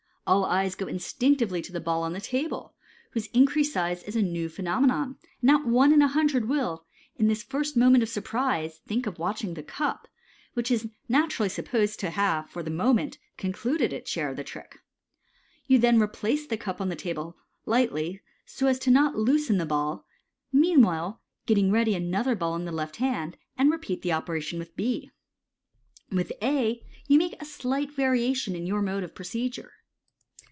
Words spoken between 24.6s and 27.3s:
B. With A you